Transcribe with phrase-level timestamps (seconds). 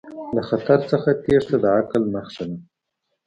[0.35, 2.57] له خطر څخه تیښته د عقل نښه ده.